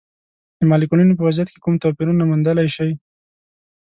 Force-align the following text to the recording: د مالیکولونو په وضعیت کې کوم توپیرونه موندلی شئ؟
د 0.59 0.61
مالیکولونو 0.71 1.13
په 1.15 1.23
وضعیت 1.27 1.49
کې 1.51 1.59
کوم 1.65 1.75
توپیرونه 1.83 2.23
موندلی 2.29 2.67
شئ؟ 2.75 2.91